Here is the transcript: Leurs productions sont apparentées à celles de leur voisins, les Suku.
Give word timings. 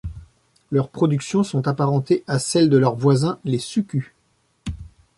Leurs 0.71 0.89
productions 0.89 1.43
sont 1.43 1.67
apparentées 1.67 2.23
à 2.25 2.39
celles 2.39 2.71
de 2.71 2.77
leur 2.79 2.95
voisins, 2.95 3.37
les 3.45 3.59
Suku. 3.59 4.15